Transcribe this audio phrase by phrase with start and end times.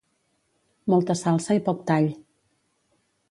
[0.93, 2.09] Molta salsa i poc tall.